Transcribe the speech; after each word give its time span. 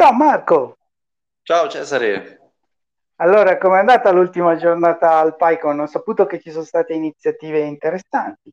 Ciao 0.00 0.14
Marco! 0.14 0.78
Ciao 1.42 1.68
Cesare! 1.68 2.52
Allora, 3.16 3.58
com'è 3.58 3.80
andata 3.80 4.10
l'ultima 4.10 4.56
giornata 4.56 5.18
al 5.18 5.36
PyCon? 5.36 5.80
Ho 5.80 5.86
saputo 5.86 6.24
che 6.24 6.40
ci 6.40 6.50
sono 6.50 6.64
state 6.64 6.94
iniziative 6.94 7.58
interessanti. 7.58 8.50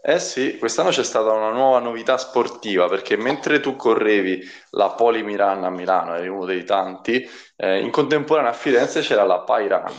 Eh 0.00 0.20
sì, 0.20 0.56
quest'anno 0.56 0.90
c'è 0.90 1.02
stata 1.02 1.32
una 1.32 1.50
nuova 1.50 1.80
novità 1.80 2.16
sportiva 2.16 2.86
perché 2.86 3.16
mentre 3.16 3.58
tu 3.58 3.74
correvi 3.74 4.40
la 4.70 4.90
Polimiran 4.90 5.64
a 5.64 5.70
Milano, 5.70 6.14
eri 6.14 6.28
uno 6.28 6.44
dei 6.44 6.62
tanti, 6.62 7.28
eh, 7.56 7.80
in 7.80 7.90
contemporanea 7.90 8.50
a 8.50 8.54
Firenze 8.54 9.00
c'era 9.00 9.24
la 9.24 9.42
PyRun, 9.42 9.96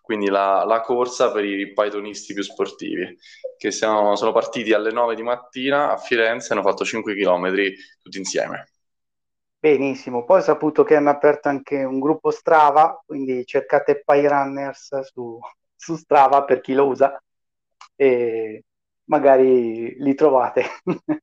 quindi 0.00 0.30
la, 0.30 0.62
la 0.64 0.80
corsa 0.80 1.32
per 1.32 1.44
i 1.44 1.72
pythonisti 1.72 2.34
più 2.34 2.44
sportivi, 2.44 3.18
che 3.56 3.72
siamo, 3.72 4.14
sono 4.14 4.30
partiti 4.30 4.72
alle 4.72 4.92
9 4.92 5.16
di 5.16 5.24
mattina 5.24 5.90
a 5.90 5.96
Firenze 5.96 6.52
e 6.52 6.56
hanno 6.56 6.62
fatto 6.62 6.84
5 6.84 7.16
km 7.16 7.52
tutti 8.00 8.18
insieme. 8.18 8.68
Benissimo, 9.70 10.24
poi 10.24 10.38
ho 10.38 10.42
saputo 10.42 10.82
che 10.82 10.96
hanno 10.96 11.10
aperto 11.10 11.50
anche 11.50 11.84
un 11.84 12.00
gruppo 12.00 12.30
Strava, 12.30 13.02
quindi 13.04 13.44
cercate 13.44 14.02
PyRunners 14.02 15.00
su, 15.00 15.38
su 15.76 15.94
Strava 15.94 16.42
per 16.44 16.60
chi 16.62 16.72
lo 16.72 16.86
usa 16.86 17.22
e 17.94 18.64
magari 19.04 19.94
li 19.98 20.14
trovate. 20.14 20.64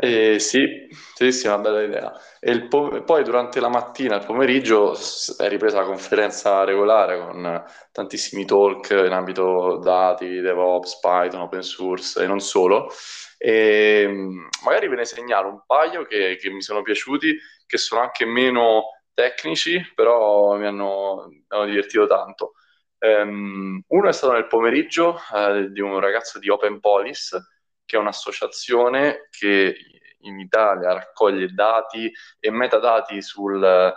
Eh, 0.00 0.38
sì, 0.38 0.88
sì, 1.14 1.30
sì, 1.32 1.46
una 1.46 1.58
bella 1.58 1.82
idea. 1.82 2.12
E 2.40 2.62
po- 2.66 3.02
poi 3.04 3.22
durante 3.24 3.60
la 3.60 3.68
mattina, 3.68 4.16
il 4.16 4.24
pomeriggio, 4.24 4.96
è 5.38 5.48
ripresa 5.48 5.80
la 5.80 5.84
conferenza 5.86 6.64
regolare 6.64 7.18
con 7.18 7.64
tantissimi 7.92 8.44
talk 8.44 8.90
in 8.90 9.12
ambito 9.12 9.78
dati, 9.78 10.40
DevOps, 10.40 10.98
Python, 11.00 11.40
open 11.42 11.62
source 11.62 12.22
e 12.22 12.26
non 12.26 12.40
solo. 12.40 12.90
E 13.38 14.08
magari 14.64 14.88
ve 14.88 14.96
ne 14.96 15.04
segnalo 15.04 15.48
un 15.48 15.62
paio 15.66 16.04
che, 16.06 16.36
che 16.40 16.50
mi 16.50 16.62
sono 16.62 16.82
piaciuti, 16.82 17.36
che 17.66 17.76
sono 17.78 18.00
anche 18.00 18.24
meno 18.24 18.84
tecnici, 19.14 19.80
però 19.94 20.56
mi 20.56 20.66
hanno, 20.66 21.26
mi 21.28 21.44
hanno 21.48 21.64
divertito 21.66 22.06
tanto. 22.06 22.52
Um, 22.98 23.82
uno 23.88 24.08
è 24.08 24.12
stato 24.12 24.32
nel 24.32 24.46
pomeriggio 24.46 25.20
uh, 25.32 25.68
di 25.70 25.80
un 25.80 25.98
ragazzo 26.00 26.38
di 26.38 26.48
Open 26.48 26.80
Police, 26.80 27.38
che 27.86 27.96
è 27.96 28.00
un'associazione 28.00 29.28
che 29.30 29.74
in 30.20 30.38
Italia 30.40 30.92
raccoglie 30.92 31.48
dati 31.52 32.12
e 32.38 32.50
metadati 32.50 33.22
sul, 33.22 33.94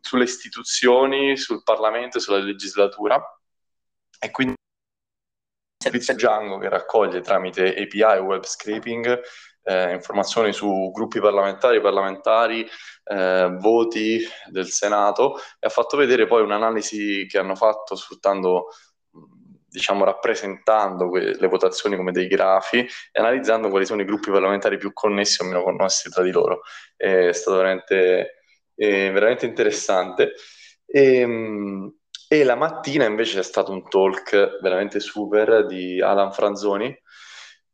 sulle 0.00 0.24
istituzioni, 0.24 1.36
sul 1.36 1.62
Parlamento 1.62 2.18
e 2.18 2.20
sulla 2.20 2.38
legislatura. 2.38 3.22
E 4.18 4.30
quindi 4.30 4.54
servizio 5.82 6.14
Django 6.14 6.58
che 6.58 6.68
raccoglie 6.68 7.22
tramite 7.22 7.74
API 7.74 8.02
e 8.02 8.18
web 8.18 8.44
scraping 8.44 9.22
eh, 9.62 9.92
informazioni 9.92 10.52
su 10.52 10.90
gruppi 10.92 11.20
parlamentari, 11.20 11.80
parlamentari, 11.80 12.68
eh, 13.04 13.56
voti 13.58 14.20
del 14.50 14.68
Senato 14.68 15.36
e 15.58 15.66
ha 15.66 15.68
fatto 15.68 15.96
vedere 15.96 16.26
poi 16.26 16.42
un'analisi 16.42 17.26
che 17.26 17.38
hanno 17.38 17.54
fatto 17.54 17.94
sfruttando 17.94 18.68
diciamo 19.70 20.04
rappresentando 20.04 21.08
que- 21.08 21.36
le 21.38 21.46
votazioni 21.46 21.96
come 21.96 22.12
dei 22.12 22.26
grafi 22.26 22.78
e 22.78 23.20
analizzando 23.20 23.68
quali 23.68 23.86
sono 23.86 24.02
i 24.02 24.04
gruppi 24.04 24.30
parlamentari 24.30 24.76
più 24.76 24.92
connessi 24.92 25.42
o 25.42 25.44
meno 25.46 25.62
connessi 25.62 26.10
tra 26.10 26.22
di 26.22 26.32
loro. 26.32 26.62
È 26.96 27.32
stato 27.32 27.56
veramente, 27.56 28.42
è 28.74 29.10
veramente 29.12 29.46
interessante. 29.46 30.34
E, 30.86 31.20
ehm, 31.20 31.94
e 32.28 32.44
la 32.44 32.54
mattina 32.54 33.04
invece 33.06 33.36
c'è 33.36 33.42
stato 33.42 33.72
un 33.72 33.88
talk 33.88 34.58
veramente 34.60 35.00
super 35.00 35.66
di 35.66 36.00
Alan 36.00 36.32
Franzoni 36.32 36.96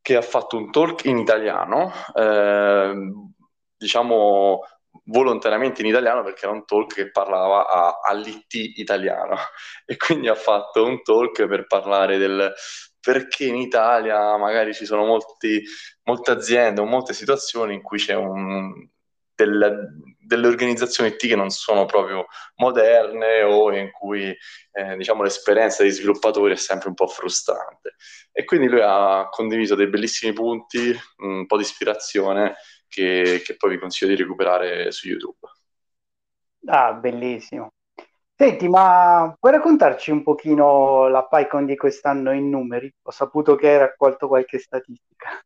che 0.01 0.17
ha 0.17 0.23
fatto 0.23 0.57
un 0.57 0.71
talk 0.71 1.05
in 1.05 1.19
italiano, 1.19 1.93
eh, 2.15 2.95
diciamo 3.77 4.61
volontariamente 5.07 5.83
in 5.83 5.89
italiano 5.89 6.23
perché 6.23 6.45
era 6.45 6.55
un 6.55 6.65
talk 6.65 6.95
che 6.95 7.11
parlava 7.11 7.69
a, 7.69 8.01
all'IT 8.03 8.55
italiano 8.77 9.37
e 9.85 9.97
quindi 9.97 10.29
ha 10.29 10.35
fatto 10.35 10.85
un 10.85 11.03
talk 11.03 11.47
per 11.47 11.67
parlare 11.67 12.19
del 12.19 12.53
perché 13.01 13.45
in 13.45 13.55
Italia 13.55 14.37
magari 14.37 14.75
ci 14.75 14.85
sono 14.85 15.05
molti, 15.05 15.63
molte 16.05 16.33
aziende 16.33 16.81
o 16.81 16.87
molte 16.87 17.15
situazioni 17.15 17.75
in 17.75 17.81
cui 17.81 17.99
c'è 17.99 18.15
un, 18.15 18.73
del, 19.33 19.93
delle 20.19 20.47
organizzazioni 20.49 21.11
IT 21.11 21.29
che 21.29 21.37
non 21.37 21.51
sono 21.51 21.85
proprio 21.85 22.27
moderne 22.57 23.43
o 23.43 23.73
in 23.73 23.93
cui 23.93 24.37
eh, 24.73 24.97
diciamo, 24.97 25.23
l'esperienza 25.23 25.85
di 25.85 25.91
sviluppatori 25.91 26.55
è 26.55 26.57
sempre 26.57 26.89
un 26.89 26.95
po' 26.95 27.07
frustrante. 27.07 27.95
E 28.33 28.45
quindi 28.45 28.67
lui 28.67 28.81
ha 28.83 29.29
condiviso 29.31 29.77
dei 29.77 29.89
bellissimi 29.89 30.33
punti, 30.33 30.93
un 31.19 31.47
po' 31.47 31.57
di 31.57 31.63
ispirazione 31.63 32.57
che, 32.89 33.43
che 33.45 33.57
poi 33.57 33.71
vi 33.71 33.79
consiglio 33.79 34.15
di 34.15 34.23
recuperare 34.23 34.91
su 34.91 35.09
YouTube. 35.09 35.49
Ah, 36.67 36.93
bellissimo. 36.95 37.73
Senti, 38.35 38.69
ma 38.69 39.35
puoi 39.39 39.53
raccontarci 39.53 40.11
un 40.11 40.23
pochino 40.23 41.09
la 41.09 41.25
PyCon 41.25 41.65
di 41.65 41.77
quest'anno 41.77 42.33
in 42.33 42.51
numeri? 42.51 42.93
Ho 43.03 43.11
saputo 43.11 43.55
che 43.55 43.71
hai 43.71 43.79
raccolto 43.79 44.29
qualche 44.29 44.59
statistica. 44.59 45.41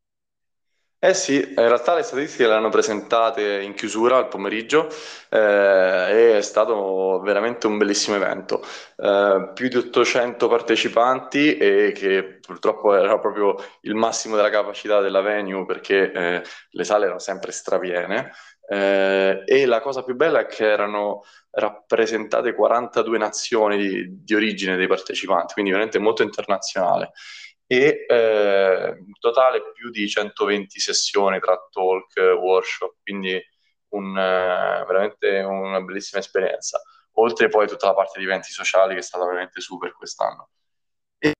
Eh 1.03 1.15
sì, 1.15 1.37
in 1.39 1.55
realtà 1.55 1.95
le 1.95 2.03
statistiche 2.03 2.47
le 2.47 2.53
hanno 2.53 2.69
presentate 2.69 3.63
in 3.63 3.73
chiusura 3.73 4.19
al 4.19 4.29
pomeriggio 4.29 4.87
eh, 5.31 5.39
e 5.39 6.37
è 6.37 6.43
stato 6.43 7.21
veramente 7.21 7.67
un 7.67 7.79
bellissimo 7.79 8.17
evento. 8.17 8.61
Eh, 8.97 9.51
più 9.55 9.69
di 9.69 9.77
800 9.79 10.47
partecipanti 10.49 11.57
e 11.57 11.93
che 11.95 12.39
purtroppo 12.47 12.95
era 12.95 13.19
proprio 13.19 13.55
il 13.83 13.95
massimo 13.95 14.37
della 14.37 14.51
capacità 14.51 15.01
della 15.01 15.23
venue 15.23 15.65
perché 15.65 16.13
eh, 16.13 16.43
le 16.71 16.85
sale 16.85 17.05
erano 17.05 17.19
sempre 17.19 17.51
strapiene. 17.53 18.31
Eh, 18.69 19.43
e 19.47 19.65
la 19.67 19.81
cosa 19.81 20.05
più 20.05 20.15
bella 20.15 20.41
è 20.41 20.47
che 20.47 20.65
erano 20.71 21.23
rappresentate 21.53 22.53
42 22.55 23.17
nazioni 23.19 23.79
di, 23.79 24.23
di 24.23 24.35
origine 24.35 24.77
dei 24.77 24.87
partecipanti, 24.87 25.55
quindi 25.55 25.71
veramente 25.71 25.99
molto 25.99 26.23
internazionale 26.23 27.13
e 27.73 28.05
eh, 28.09 28.97
in 28.99 29.17
totale 29.21 29.71
più 29.73 29.91
di 29.91 30.09
120 30.09 30.81
sessioni 30.81 31.39
tra 31.39 31.57
talk, 31.71 32.17
workshop, 32.37 32.97
quindi 33.01 33.41
un, 33.91 34.19
eh, 34.19 34.85
veramente 34.89 35.39
una 35.43 35.81
bellissima 35.81 36.21
esperienza. 36.21 36.83
Oltre 37.13 37.49
poi 37.49 37.69
tutta 37.69 37.87
la 37.87 37.95
parte 37.95 38.19
di 38.19 38.25
eventi 38.25 38.51
sociali 38.51 38.95
che 38.95 38.99
è 38.99 39.03
stata 39.03 39.25
veramente 39.25 39.61
super 39.61 39.93
quest'anno. 39.93 40.49
E, 41.19 41.33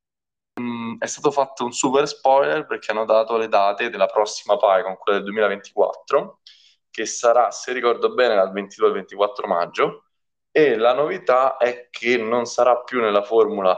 mh, 0.61 0.63
mm, 0.63 0.99
è 1.01 1.07
stato 1.07 1.33
fatto 1.33 1.65
un 1.65 1.73
super 1.73 2.07
spoiler 2.07 2.65
perché 2.65 2.93
hanno 2.93 3.05
dato 3.05 3.37
le 3.37 3.49
date 3.49 3.91
della 3.91 4.07
prossima 4.07 4.57
PyCon, 4.57 4.99
quella 4.99 5.19
del 5.19 5.27
2024, 5.27 6.43
che 6.91 7.07
sarà, 7.07 7.51
se 7.51 7.73
ricordo 7.73 8.15
bene, 8.15 8.37
dal 8.37 8.53
22 8.53 8.87
al 8.87 8.93
24 8.95 9.49
maggio. 9.49 10.05
E 10.53 10.77
la 10.77 10.95
novità 10.95 11.57
è 11.57 11.89
che 11.91 12.19
non 12.19 12.45
sarà 12.45 12.81
più 12.83 13.01
nella 13.01 13.23
formula 13.23 13.77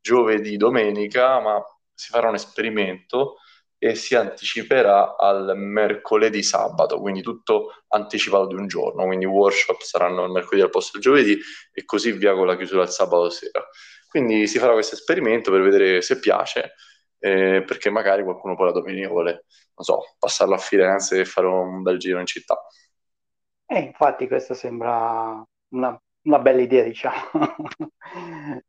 giovedì-domenica, 0.00 1.40
ma 1.40 1.64
si 1.94 2.10
farà 2.10 2.28
un 2.28 2.34
esperimento 2.34 3.36
e 3.78 3.94
si 3.94 4.14
anticiperà 4.14 5.16
al 5.16 5.52
mercoledì 5.56 6.42
sabato, 6.42 7.00
quindi 7.00 7.20
tutto 7.20 7.84
anticipato 7.88 8.46
di 8.46 8.54
un 8.54 8.66
giorno, 8.66 9.04
quindi 9.04 9.26
i 9.26 9.28
workshop 9.28 9.80
saranno 9.80 10.24
il 10.24 10.30
mercoledì 10.30 10.62
al 10.62 10.70
posto 10.70 10.92
del 10.94 11.02
giovedì 11.02 11.38
e 11.72 11.84
così 11.84 12.12
via 12.12 12.34
con 12.34 12.46
la 12.46 12.56
chiusura 12.56 12.82
il 12.82 12.88
sabato 12.88 13.28
sera. 13.30 13.62
Quindi 14.08 14.46
si 14.46 14.58
farà 14.58 14.72
questo 14.72 14.94
esperimento 14.94 15.50
per 15.50 15.60
vedere 15.60 16.00
se 16.00 16.18
piace, 16.18 16.74
eh, 17.18 17.62
perché 17.66 17.90
magari 17.90 18.22
qualcuno 18.22 18.54
poi 18.54 18.66
la 18.66 18.72
domenica 18.72 19.08
vuole, 19.08 19.32
non 19.74 19.84
so, 19.84 20.14
passarlo 20.18 20.54
a 20.54 20.58
Firenze 20.58 21.20
e 21.20 21.24
fare 21.24 21.46
un 21.46 21.82
bel 21.82 21.98
giro 21.98 22.20
in 22.20 22.26
città. 22.26 22.56
E 23.66 23.76
eh, 23.76 23.80
infatti 23.80 24.28
questa 24.28 24.54
sembra 24.54 25.44
una, 25.70 26.00
una 26.22 26.38
bella 26.38 26.60
idea, 26.62 26.84
diciamo. 26.84 27.16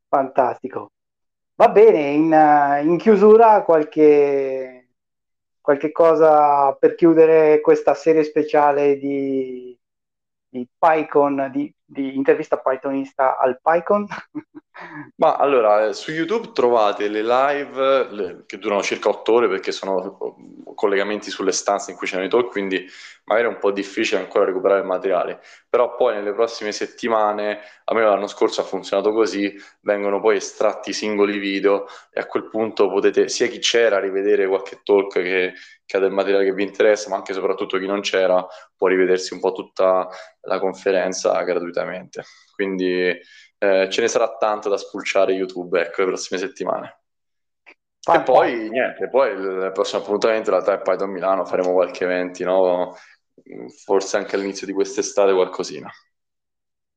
Fantastico. 0.09 0.91
Va 1.57 1.69
bene, 1.69 2.09
in, 2.09 2.87
in 2.89 2.97
chiusura 2.97 3.63
qualche, 3.63 4.89
qualche 5.61 5.91
cosa 5.93 6.73
per 6.73 6.95
chiudere 6.95 7.61
questa 7.61 7.93
serie 7.93 8.25
speciale 8.25 8.97
di, 8.97 9.77
di 10.49 10.67
PyCon, 10.77 11.49
di, 11.53 11.73
di 11.81 12.15
intervista 12.15 12.57
Pythonista 12.57 13.37
al 13.37 13.59
PyCon? 13.61 14.05
Ma 15.15 15.37
allora, 15.37 15.85
eh, 15.85 15.93
su 15.93 16.11
YouTube 16.11 16.51
trovate 16.51 17.07
le 17.07 17.23
live 17.23 18.07
le, 18.11 18.43
che 18.45 18.57
durano 18.57 18.81
circa 18.81 19.07
otto 19.07 19.31
ore 19.31 19.47
perché 19.47 19.71
sono 19.71 20.17
collegamenti 20.75 21.31
sulle 21.31 21.51
stanze 21.51 21.91
in 21.91 21.97
cui 21.97 22.05
c'erano 22.05 22.27
i 22.27 22.29
talk, 22.29 22.51
quindi 22.51 22.85
magari 23.25 23.47
è 23.47 23.49
un 23.49 23.57
po' 23.57 23.71
difficile 23.71 24.19
ancora 24.19 24.45
recuperare 24.45 24.81
il 24.81 24.85
materiale. 24.85 25.41
Però 25.69 25.95
poi 25.95 26.13
nelle 26.13 26.33
prossime 26.33 26.71
settimane, 26.71 27.59
a 27.85 27.93
me 27.93 28.03
l'anno 28.03 28.27
scorso 28.27 28.61
ha 28.61 28.63
funzionato 28.63 29.11
così, 29.11 29.55
vengono 29.81 30.19
poi 30.19 30.37
estratti 30.37 30.93
singoli 30.93 31.39
video 31.39 31.87
e 32.11 32.19
a 32.19 32.25
quel 32.25 32.49
punto 32.49 32.89
potete, 32.89 33.27
sia 33.29 33.47
chi 33.47 33.59
c'era, 33.59 33.99
rivedere 33.99 34.47
qualche 34.47 34.81
talk 34.83 35.13
che, 35.13 35.53
che 35.85 35.97
ha 35.97 35.99
del 35.99 36.11
materiale 36.11 36.45
che 36.45 36.53
vi 36.53 36.63
interessa, 36.63 37.09
ma 37.09 37.15
anche 37.15 37.31
e 37.31 37.35
soprattutto 37.35 37.77
chi 37.77 37.87
non 37.87 38.01
c'era 38.01 38.45
può 38.75 38.87
rivedersi 38.87 39.33
un 39.33 39.39
po' 39.39 39.53
tutta 39.53 40.07
la 40.41 40.59
conferenza 40.59 41.41
gratuitamente. 41.41 42.23
Quindi 42.53 43.11
eh, 43.57 43.89
ce 43.89 44.01
ne 44.01 44.07
sarà 44.07 44.35
tanto 44.37 44.69
da 44.69 44.77
spulciare 44.77 45.33
YouTube, 45.33 45.79
ecco, 45.81 46.01
le 46.01 46.07
prossime 46.07 46.39
settimane. 46.39 47.04
E 48.13 48.21
poi 48.21 48.69
niente, 48.69 49.07
poi 49.09 49.31
il 49.31 49.71
prossimo 49.73 50.01
appuntamento 50.03 50.51
in 50.51 50.55
realtà 50.55 50.73
è 50.73 50.81
Python 50.81 51.09
Milano, 51.09 51.45
faremo 51.45 51.73
qualche 51.73 52.03
evento, 52.03 52.43
no? 52.43 52.95
forse 53.83 54.17
anche 54.17 54.35
all'inizio 54.35 54.67
di 54.67 54.73
quest'estate 54.73 55.33
qualcosina. 55.33 55.89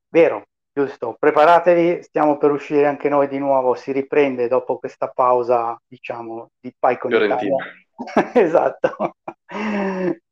Vero, 0.09 0.47
giusto. 0.71 1.15
Preparatevi, 1.19 2.03
stiamo 2.03 2.37
per 2.37 2.51
uscire 2.51 2.85
anche 2.85 3.09
noi 3.09 3.27
di 3.27 3.37
nuovo, 3.37 3.75
si 3.75 3.91
riprende 3.91 4.47
dopo 4.47 4.77
questa 4.77 5.07
pausa, 5.07 5.79
diciamo, 5.87 6.51
di 6.59 6.73
PyCon 6.77 7.11
Fiorentina. 7.11 7.55
esatto. 8.33 9.15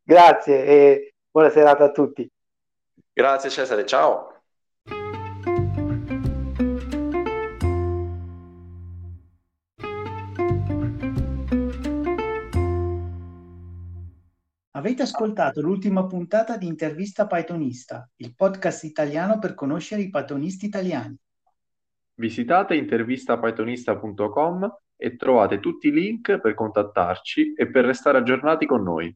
Grazie 0.04 0.66
e 0.66 1.14
buona 1.30 1.50
serata 1.50 1.86
a 1.86 1.92
tutti. 1.92 2.30
Grazie 3.14 3.50
Cesare, 3.50 3.86
ciao. 3.86 4.37
Avete 14.78 15.02
ascoltato 15.02 15.60
l'ultima 15.60 16.06
puntata 16.06 16.56
di 16.56 16.68
Intervista 16.68 17.26
Pythonista, 17.26 18.08
il 18.18 18.36
podcast 18.36 18.84
italiano 18.84 19.40
per 19.40 19.56
conoscere 19.56 20.04
i 20.04 20.12
pythonisti 20.12 20.68
italiani. 20.68 21.18
Visitate 22.14 22.76
intervistapythonista.com 22.76 24.78
e 24.96 25.16
trovate 25.16 25.60
tutti 25.60 25.88
i 25.88 25.92
link 25.92 26.40
per 26.40 26.54
contattarci 26.54 27.56
e 27.56 27.72
per 27.72 27.86
restare 27.86 28.20
aggiornati 28.20 28.68
con 28.68 28.84
noi. 28.84 29.12